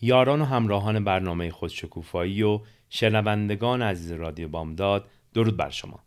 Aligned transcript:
یاران 0.00 0.40
و 0.40 0.44
همراهان 0.44 1.04
برنامه 1.04 1.50
خودشکوفایی 1.50 2.42
و 2.42 2.60
شنوندگان 2.90 3.82
عزیز 3.82 4.12
رادیو 4.12 4.48
بامداد 4.48 5.08
درود 5.34 5.56
بر 5.56 5.70
شما. 5.70 6.00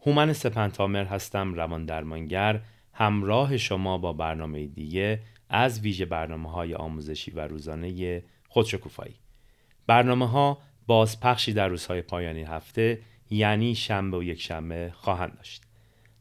هومن 0.00 0.32
سپنتامر 0.32 1.04
هستم 1.04 1.54
روان 1.54 1.84
درمانگر. 1.84 2.60
همراه 2.92 3.56
شما 3.56 3.98
با 3.98 4.12
برنامه 4.12 4.66
دیگه 4.66 5.20
از 5.48 5.80
ویژه 5.80 6.04
برنامه 6.04 6.50
های 6.50 6.74
آموزشی 6.74 7.30
و 7.30 7.40
روزانه 7.40 8.22
خودشکوفایی. 8.48 9.14
برنامه 9.86 10.28
ها 10.28 10.58
بازپخشی 10.86 11.52
در 11.52 11.68
روزهای 11.68 12.02
پایانی 12.02 12.42
هفته 12.42 13.00
یعنی 13.30 13.74
شنبه 13.74 14.16
و 14.16 14.22
یک 14.22 14.40
شنبه 14.40 14.92
خواهند 14.94 15.36
داشت. 15.36 15.62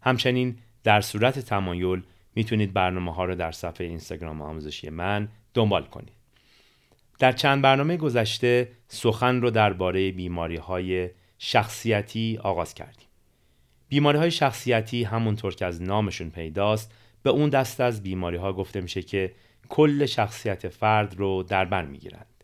همچنین 0.01 0.57
در 0.83 1.01
صورت 1.01 1.39
تمایل 1.39 2.03
می‌تونید 2.35 2.73
برنامه 2.73 3.13
ها 3.13 3.25
رو 3.25 3.35
در 3.35 3.51
صفحه 3.51 3.87
اینستاگرام 3.87 4.41
آموزشی 4.41 4.89
من 4.89 5.27
دنبال 5.53 5.83
کنید. 5.83 6.22
در 7.19 7.31
چند 7.31 7.61
برنامه 7.61 7.97
گذشته 7.97 8.71
سخن 8.87 9.41
رو 9.41 9.49
درباره 9.49 10.11
بیماری 10.11 10.57
های 10.57 11.09
شخصیتی 11.37 12.39
آغاز 12.43 12.73
کردیم. 12.73 13.07
بیماری 13.89 14.17
های 14.17 14.31
شخصیتی 14.31 15.03
همونطور 15.03 15.55
که 15.55 15.65
از 15.65 15.81
نامشون 15.81 16.29
پیداست 16.29 16.91
به 17.23 17.29
اون 17.29 17.49
دست 17.49 17.81
از 17.81 18.03
بیماری 18.03 18.37
ها 18.37 18.53
گفته 18.53 18.81
میشه 18.81 19.01
که 19.01 19.33
کل 19.69 20.05
شخصیت 20.05 20.69
فرد 20.69 21.15
رو 21.17 21.43
در 21.43 21.65
بر 21.65 21.85
می‌گیرند. 21.85 22.43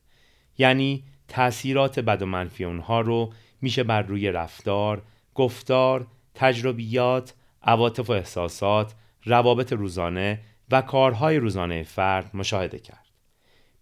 یعنی 0.57 1.03
تأثیرات 1.27 1.99
بد 1.99 2.21
و 2.21 2.25
منفی 2.25 2.65
اونها 2.65 3.01
رو 3.01 3.33
میشه 3.61 3.83
بر 3.83 4.01
روی 4.01 4.31
رفتار، 4.31 5.01
گفتار، 5.35 6.07
تجربیات، 6.35 7.33
عواطف 7.63 8.09
و 8.09 8.13
احساسات، 8.13 8.93
روابط 9.25 9.73
روزانه 9.73 10.39
و 10.71 10.81
کارهای 10.81 11.37
روزانه 11.37 11.83
فرد 11.83 12.29
مشاهده 12.33 12.79
کرد. 12.79 13.08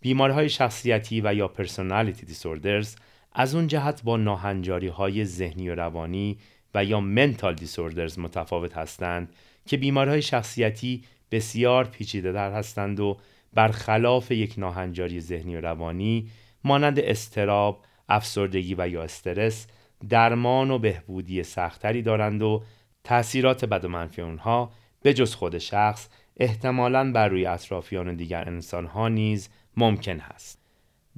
بیماری 0.02 0.34
های 0.34 0.50
شخصیتی 0.50 1.22
و 1.22 1.34
یا 1.34 1.47
پرسونالیتی 1.47 2.25
دیسوردرز 2.25 2.96
از 3.34 3.56
اون 3.56 3.68
جهت 3.68 4.03
با 4.03 4.18
ناهنجاری 4.18 4.88
های 4.88 5.25
ذهنی 5.25 5.69
و 5.69 5.75
روانی 5.75 6.38
و 6.75 6.84
یا 6.84 7.00
منتال 7.00 7.56
دیسوردرز 7.56 8.19
متفاوت 8.19 8.78
هستند 8.78 9.34
که 9.66 9.78
بیماری 9.78 10.09
های 10.09 10.22
شخصیتی 10.22 11.03
بسیار 11.31 11.86
پیچیده 11.86 12.31
در 12.31 12.52
هستند 12.52 13.00
و 13.00 13.18
برخلاف 13.53 14.31
یک 14.31 14.53
ناهنجاری 14.57 15.22
ذهنی 15.22 15.56
و 15.56 15.62
روانی 15.62 16.30
مانند 16.63 17.00
استراب، 17.00 17.84
افسردگی 18.09 18.75
و 18.78 18.88
یا 18.88 19.03
استرس 19.03 19.68
درمان 20.09 20.72
و 20.72 20.80
بهبودی 20.80 21.44
سختری 21.44 22.02
دارند 22.02 22.41
و 22.41 22.63
تأثیرات 23.03 23.66
بد 23.66 23.86
و 23.86 23.90
منفی 23.90 24.22
اونها 24.22 24.72
به 25.02 25.13
جز 25.13 25.36
خود 25.36 25.57
شخص 25.57 26.09
احتمالاً 26.38 27.12
بر 27.12 27.28
روی 27.28 27.46
اطرافیان 27.46 28.07
و 28.07 28.16
دیگر 28.16 28.50
انسانها 28.50 29.07
نیز 29.07 29.50
ممکن 29.78 30.20
هست. 30.20 30.60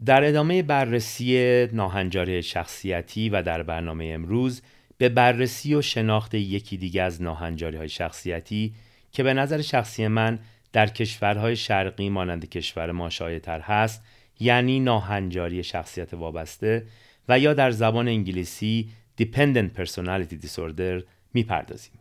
در 0.05 0.23
ادامه 0.23 0.63
بررسی 0.63 1.67
ناهنجاری 1.73 2.43
شخصیتی 2.43 3.29
و 3.29 3.43
در 3.43 3.63
برنامه 3.63 4.11
امروز 4.13 4.61
به 4.97 5.09
بررسی 5.09 5.75
و 5.75 5.81
شناخت 5.81 6.33
یکی 6.33 6.77
دیگه 6.77 7.01
از 7.01 7.21
ناهنجاری 7.21 7.77
های 7.77 7.89
شخصیتی 7.89 8.73
که 9.11 9.23
به 9.23 9.33
نظر 9.33 9.61
شخصی 9.61 10.07
من 10.07 10.39
در 10.73 10.87
کشورهای 10.87 11.55
شرقی 11.55 12.09
مانند 12.09 12.49
کشور 12.49 12.91
ما 12.91 13.09
شایع‌تر 13.09 13.59
هست 13.59 14.03
یعنی 14.39 14.79
ناهنجاری 14.79 15.63
شخصیت 15.63 16.13
وابسته 16.13 16.85
و 17.29 17.39
یا 17.39 17.53
در 17.53 17.71
زبان 17.71 18.07
انگلیسی 18.07 18.89
Dependent 19.21 19.81
Personality 19.81 20.45
Disorder 20.45 21.03
می‌پردازیم. 21.33 21.99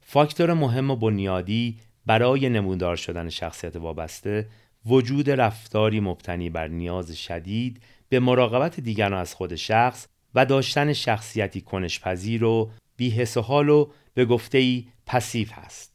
فاکتور 0.00 0.52
مهم 0.54 0.90
و 0.90 0.96
بنیادی 0.96 1.78
برای 2.06 2.48
نمودار 2.48 2.96
شدن 2.96 3.28
شخصیت 3.28 3.76
وابسته 3.76 4.46
وجود 4.86 5.30
رفتاری 5.30 6.00
مبتنی 6.00 6.50
بر 6.50 6.68
نیاز 6.68 7.16
شدید 7.16 7.82
به 8.08 8.20
مراقبت 8.20 8.80
دیگران 8.80 9.20
از 9.20 9.34
خود 9.34 9.54
شخص 9.54 10.06
و 10.34 10.46
داشتن 10.46 10.92
شخصیتی 10.92 11.60
کنشپذیر 11.60 12.44
و 12.44 12.70
بیحس 12.96 13.36
و 13.36 13.40
حال 13.40 13.68
و 13.68 13.90
به 14.14 14.24
گفته 14.24 14.58
ای 14.58 14.86
هست. 15.52 15.94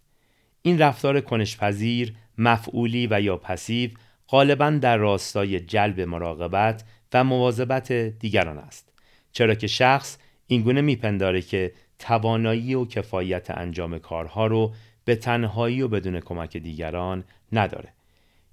این 0.62 0.80
رفتار 0.80 1.22
کنشپذیر، 1.22 2.16
مفعولی 2.38 3.08
و 3.12 3.22
یا 3.22 3.38
پسیو 3.38 3.90
غالبا 4.28 4.70
در 4.70 4.98
راستای 4.98 5.60
جلب 5.60 6.02
مراقبت 6.02 6.84
و 7.14 7.24
مواظبت 7.24 7.92
دیگران 7.92 8.58
است. 8.58 8.94
چرا 9.32 9.56
که 9.56 9.68
شخص 9.68 10.18
اینگونه 10.48 10.82
میپنداره 10.82 11.42
که 11.42 11.74
توانایی 12.00 12.76
و 12.76 12.86
کفایت 12.86 13.52
انجام 13.52 14.00
کارها 14.00 14.48
رو 14.48 14.74
به 15.06 15.16
تنهایی 15.16 15.82
و 15.82 15.88
بدون 15.88 16.20
کمک 16.20 16.58
دیگران 16.58 17.24
نداره. 17.52 17.95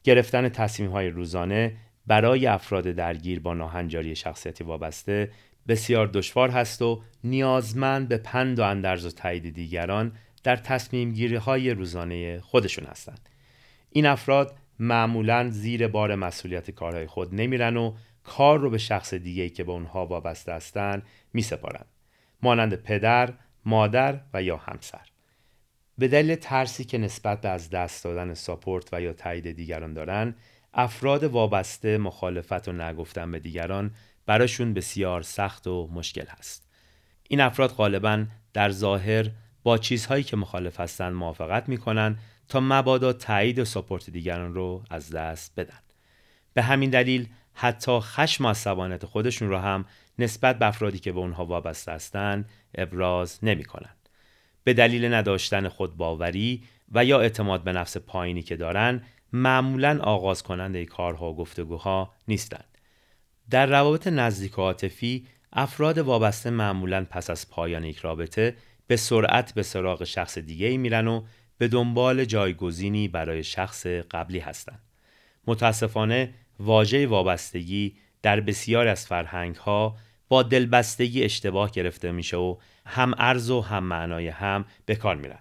گرفتن 0.04 0.48
تصمیم 0.48 0.90
های 0.90 1.08
روزانه 1.08 1.76
برای 2.06 2.46
افراد 2.46 2.84
درگیر 2.84 3.40
با 3.40 3.54
ناهنجاری 3.54 4.16
شخصیتی 4.16 4.64
وابسته 4.64 5.30
بسیار 5.68 6.06
دشوار 6.06 6.50
هست 6.50 6.82
و 6.82 7.02
نیازمند 7.24 8.08
به 8.08 8.16
پند 8.16 8.58
و 8.58 8.62
اندرز 8.62 9.06
و 9.06 9.10
تایید 9.10 9.54
دیگران 9.54 10.12
در 10.44 10.56
تصمیم 10.56 11.12
گیری 11.12 11.36
های 11.36 11.70
روزانه 11.70 12.40
خودشون 12.40 12.84
هستند. 12.84 13.28
این 13.90 14.06
افراد 14.06 14.56
معمولا 14.78 15.50
زیر 15.50 15.88
بار 15.88 16.14
مسئولیت 16.14 16.70
کارهای 16.70 17.06
خود 17.06 17.34
نمیرن 17.34 17.76
و 17.76 17.94
کار 18.24 18.58
رو 18.58 18.70
به 18.70 18.78
شخص 18.78 19.14
دیگه‌ای 19.14 19.50
که 19.50 19.64
به 19.64 19.72
اونها 19.72 20.06
وابسته 20.06 20.52
هستند 20.52 21.02
میسپارند. 21.32 21.86
مانند 22.42 22.74
پدر، 22.74 23.32
مادر 23.64 24.20
و 24.34 24.42
یا 24.42 24.56
همسر. 24.56 25.11
به 25.98 26.08
دلیل 26.08 26.34
ترسی 26.34 26.84
که 26.84 26.98
نسبت 26.98 27.40
به 27.40 27.48
از 27.48 27.70
دست 27.70 28.04
دادن 28.04 28.34
ساپورت 28.34 28.88
و 28.92 29.00
یا 29.00 29.12
تایید 29.12 29.52
دیگران 29.52 29.94
دارن 29.94 30.34
افراد 30.74 31.24
وابسته 31.24 31.98
مخالفت 31.98 32.68
و 32.68 32.72
نگفتن 32.72 33.32
به 33.32 33.38
دیگران 33.38 33.90
براشون 34.26 34.74
بسیار 34.74 35.22
سخت 35.22 35.66
و 35.66 35.88
مشکل 35.92 36.26
هست. 36.28 36.68
این 37.28 37.40
افراد 37.40 37.70
غالبا 37.70 38.24
در 38.52 38.70
ظاهر 38.70 39.30
با 39.62 39.78
چیزهایی 39.78 40.24
که 40.24 40.36
مخالف 40.36 40.80
هستند 40.80 41.12
موافقت 41.12 41.68
می‌کنن 41.68 42.18
تا 42.48 42.60
مبادا 42.60 43.12
تایید 43.12 43.58
و 43.58 43.64
ساپورت 43.64 44.10
دیگران 44.10 44.54
رو 44.54 44.84
از 44.90 45.10
دست 45.10 45.52
بدن. 45.56 45.78
به 46.54 46.62
همین 46.62 46.90
دلیل 46.90 47.28
حتی 47.54 47.98
خشم 48.00 48.46
و 48.46 48.54
خودشون 49.06 49.48
رو 49.48 49.58
هم 49.58 49.84
نسبت 50.18 50.58
به 50.58 50.66
افرادی 50.66 50.98
که 50.98 51.12
به 51.12 51.18
اونها 51.18 51.46
وابسته 51.46 51.92
هستند 51.92 52.48
ابراز 52.74 53.38
نمی‌کنن. 53.42 53.94
به 54.64 54.74
دلیل 54.74 55.14
نداشتن 55.14 55.68
خود 55.68 55.96
باوری 55.96 56.62
و 56.92 57.04
یا 57.04 57.20
اعتماد 57.20 57.64
به 57.64 57.72
نفس 57.72 57.96
پایینی 57.96 58.42
که 58.42 58.56
دارن 58.56 59.02
معمولا 59.32 59.98
آغاز 60.02 60.42
کننده 60.42 60.84
کارها 60.84 61.32
و 61.32 61.36
گفتگوها 61.36 62.14
نیستند. 62.28 62.78
در 63.50 63.66
روابط 63.66 64.06
نزدیک 64.06 64.58
و 64.58 64.62
عاطفی 64.62 65.26
افراد 65.52 65.98
وابسته 65.98 66.50
معمولا 66.50 67.06
پس 67.10 67.30
از 67.30 67.50
پایان 67.50 67.84
یک 67.84 67.98
رابطه 67.98 68.56
به 68.86 68.96
سرعت 68.96 69.54
به 69.54 69.62
سراغ 69.62 70.04
شخص 70.04 70.38
دیگه 70.38 70.66
ای 70.66 70.76
میرن 70.76 71.08
و 71.08 71.22
به 71.58 71.68
دنبال 71.68 72.24
جایگزینی 72.24 73.08
برای 73.08 73.44
شخص 73.44 73.86
قبلی 73.86 74.38
هستند. 74.38 74.82
متاسفانه 75.46 76.34
واژه 76.60 77.06
وابستگی 77.06 77.96
در 78.22 78.40
بسیار 78.40 78.88
از 78.88 79.06
فرهنگ 79.06 79.56
ها 79.56 79.96
با 80.28 80.42
دلبستگی 80.42 81.24
اشتباه 81.24 81.70
گرفته 81.70 82.12
میشه 82.12 82.36
و 82.36 82.56
هم 82.86 83.14
ارز 83.18 83.50
و 83.50 83.60
هم 83.60 83.84
معنای 83.84 84.28
هم 84.28 84.64
به 84.86 84.94
کار 84.94 85.16
میرن. 85.16 85.38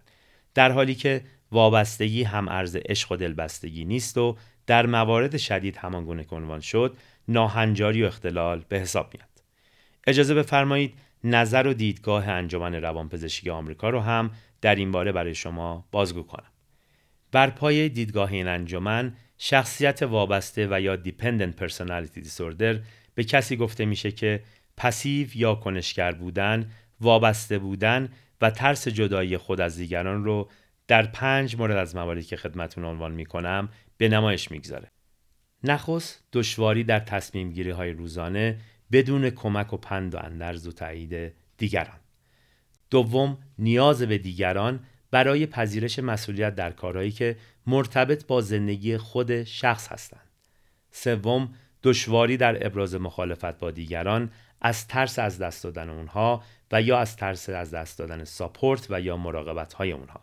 در 0.54 0.72
حالی 0.72 0.96
که 0.96 1.22
وابستگی 1.52 2.24
هم 2.24 2.48
ارز 2.48 2.76
عشق 2.76 3.12
و 3.12 3.16
دلبستگی 3.16 3.86
نیست 3.86 4.18
و 4.18 4.38
در 4.68 4.86
موارد 4.86 5.38
شدید 5.38 5.78
همان 5.78 6.06
گونه 6.06 6.26
عنوان 6.32 6.60
شد 6.60 6.98
ناهنجاری 7.28 8.04
و 8.04 8.06
اختلال 8.06 8.66
به 8.70 8.80
حساب 8.80 9.14
میاد. 9.14 9.30
اجازه 10.08 10.34
بفرمایید 10.34 10.94
نظر 11.24 11.68
و 11.68 11.74
دیدگاه 11.74 12.30
انجمن 12.30 12.76
روانپزشکی 12.76 13.50
آمریکا 13.50 13.90
رو 13.90 14.00
هم 14.00 14.32
در 14.62 14.76
این 14.76 14.92
باره 14.92 15.12
برای 15.12 15.36
شما 15.36 15.88
بازگو 15.92 16.24
کنم. 16.24 16.52
بر 17.32 17.50
پای 17.50 17.90
دیدگاه 17.90 18.32
این 18.32 18.48
انجمن 18.48 19.16
شخصیت 19.38 20.04
وابسته 20.04 20.68
و 20.72 20.82
یا 20.82 20.98
Dependent 21.04 21.64
Personality 21.64 22.24
Disorder 22.26 22.76
به 23.16 23.24
کسی 23.24 23.58
گفته 23.58 23.86
میشه 23.86 24.12
که 24.12 24.44
پسیو 24.78 25.28
یا 25.36 25.56
کنشگر 25.56 26.12
بودن، 26.12 26.72
وابسته 27.02 27.60
بودن 27.60 28.10
و 28.42 28.52
ترس 28.52 28.88
جدایی 28.88 29.38
خود 29.38 29.62
از 29.62 29.78
دیگران 29.78 30.24
رو 30.24 30.50
در 30.88 31.06
پنج 31.06 31.56
مورد 31.56 31.78
از 31.78 31.96
مواردی 31.96 32.24
که 32.24 32.38
خدمتون 32.38 32.86
عنوان 32.86 33.12
می‌کنم 33.12 33.70
به 33.98 34.10
نمایش 34.10 34.52
می‌گذاره. 34.52 34.92
نخست 35.64 36.24
دشواری 36.34 36.84
در 36.84 37.00
تصمیم 37.00 37.52
گیری 37.52 37.70
های 37.70 37.92
روزانه 37.92 38.58
بدون 38.92 39.30
کمک 39.30 39.74
و 39.74 39.78
پند 39.78 40.16
و 40.16 40.18
اندرز 40.18 40.68
و 40.68 40.72
تایید 40.72 41.34
دیگران. 41.58 42.00
دوم 42.90 43.38
نیاز 43.60 44.02
به 44.02 44.18
دیگران 44.18 44.80
برای 45.12 45.46
پذیرش 45.46 46.00
مسئولیت 46.00 46.56
در 46.56 46.72
کارهایی 46.72 47.12
که 47.12 47.38
مرتبط 47.68 48.26
با 48.26 48.42
زندگی 48.42 48.98
خود 48.98 49.44
شخص 49.44 49.88
هستند. 49.88 50.30
سوم 50.92 51.54
دشواری 51.84 52.38
در 52.38 52.66
ابراز 52.66 52.96
مخالفت 52.96 53.58
با 53.60 53.72
دیگران 53.72 54.32
از 54.62 54.88
ترس 54.88 55.20
از 55.20 55.38
دست 55.38 55.64
دادن 55.64 55.90
اونها 55.90 56.44
و 56.72 56.82
یا 56.82 57.00
از 57.00 57.16
ترس 57.16 57.50
از 57.50 57.72
دست 57.72 58.00
دادن 58.00 58.24
ساپورت 58.24 58.88
و 58.90 59.02
یا 59.02 59.18
مراقبت 59.18 59.74
های 59.74 59.92
اونها. 59.92 60.22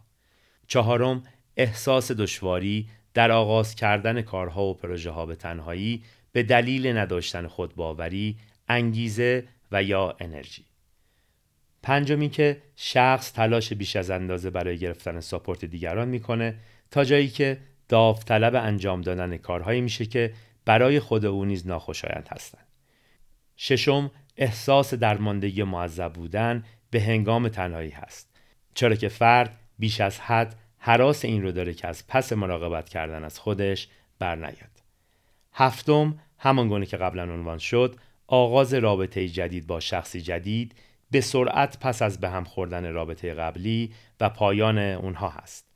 چهارم 0.67 1.23
احساس 1.57 2.13
دشواری 2.13 2.89
در 3.15 3.31
آغاز 3.31 3.75
کردن 3.75 4.23
کارها 4.23 4.65
و 4.65 4.75
پروژه 4.75 5.11
ها 5.11 5.27
به 5.27 5.35
تنهایی 5.35 6.05
به 6.33 6.43
دلیل 6.43 6.97
نداشتن 6.97 7.47
خودباوری، 7.47 8.37
انگیزه 8.69 9.45
و 9.73 9.83
یا 9.83 10.17
انرژی. 10.21 10.65
پنجمی 11.83 12.31
که 12.31 12.63
شخص 12.77 13.33
تلاش 13.33 13.73
بیش 13.73 13.97
از 13.97 14.11
اندازه 14.11 14.51
برای 14.51 14.79
گرفتن 14.79 15.21
ساپورت 15.21 15.65
دیگران 15.65 16.09
می‌کنه 16.09 16.55
تا 16.91 17.05
جایی 17.05 17.29
که 17.29 17.59
داوطلب 17.89 18.55
انجام 18.55 19.01
دادن 19.01 19.37
کارهایی 19.37 19.81
میشه 19.81 20.07
که 20.07 20.35
برای 20.65 21.01
خود 21.01 21.25
او 21.25 21.45
نیز 21.45 21.67
ناخوشایند 21.67 22.29
هستند. 22.31 22.67
ششم 23.57 24.11
احساس 24.39 24.95
درماندگی 24.95 25.63
معذب 25.63 26.13
بودن 26.13 26.65
به 26.91 27.01
هنگام 27.01 27.49
تنهایی 27.49 27.91
هست 27.91 28.37
چرا 28.75 28.95
که 28.95 29.09
فرد 29.09 29.59
بیش 29.79 30.01
از 30.01 30.21
حد 30.21 30.57
حراس 30.79 31.25
این 31.25 31.43
رو 31.43 31.53
داره 31.53 31.75
که 31.75 31.89
از 31.89 32.07
پس 32.09 32.33
مراقبت 32.33 32.89
کردن 32.89 33.25
از 33.25 33.39
خودش 33.39 33.89
برنیاد. 34.19 34.83
هفتم 35.53 36.19
همان 36.39 36.69
گونه 36.69 36.87
که 36.87 36.97
قبلا 36.97 37.23
عنوان 37.23 37.59
شد 37.59 37.97
آغاز 38.27 38.75
رابطه 38.75 39.29
جدید 39.29 39.67
با 39.67 39.81
شخصی 39.81 40.21
جدید 40.21 40.75
به 41.11 41.21
سرعت 41.21 41.79
پس 41.81 42.03
از 42.03 42.21
به 42.21 42.29
هم 42.29 42.45
خوردن 42.45 42.93
رابطه 42.93 43.35
قبلی 43.35 43.93
و 44.21 44.29
پایان 44.29 44.79
اونها 44.79 45.29
هست 45.29 45.67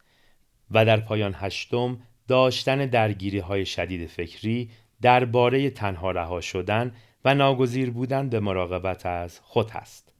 و 0.70 0.84
در 0.84 1.00
پایان 1.00 1.34
هشتم 1.36 1.98
داشتن 2.28 2.86
درگیری 2.86 3.38
های 3.38 3.66
شدید 3.66 4.08
فکری 4.08 4.70
درباره 5.02 5.70
تنها 5.70 6.10
رها 6.10 6.40
شدن 6.40 6.92
و 7.24 7.34
ناگزیر 7.34 7.90
بودن 7.90 8.28
به 8.28 8.40
مراقبت 8.40 9.06
از 9.06 9.40
خود 9.42 9.70
هست. 9.70 10.12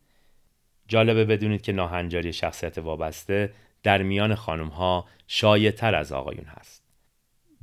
جالبه 0.89 1.25
بدونید 1.25 1.63
که 1.63 1.73
ناهنجاری 1.73 2.33
شخصیت 2.33 2.79
وابسته 2.79 3.53
در 3.83 4.03
میان 4.03 4.35
خانم 4.35 4.69
ها 4.69 5.07
شایع 5.27 5.71
تر 5.71 5.95
از 5.95 6.13
آقایون 6.13 6.45
هست. 6.45 6.83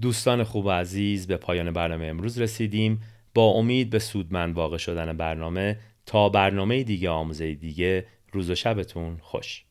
دوستان 0.01 0.44
خوب 0.44 0.65
و 0.65 0.69
عزیز 0.69 1.27
به 1.27 1.38
پایان 1.38 1.71
برنامه 1.71 2.06
امروز 2.06 2.39
رسیدیم 2.39 3.01
با 3.33 3.44
امید 3.44 3.89
به 3.89 4.00
سودمند 4.00 4.56
واقع 4.56 4.77
شدن 4.77 5.18
برنامه 5.18 5.80
تا 6.06 6.30
برنامه 6.30 6.83
دیگه 6.83 7.09
آموزه 7.09 7.53
دیگه 7.53 8.06
روز 8.31 8.50
و 8.50 8.56
شبتون 8.56 9.18
خوش 9.21 9.65